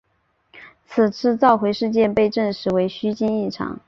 [0.87, 3.79] 此次召回事件被证实为虚惊一场。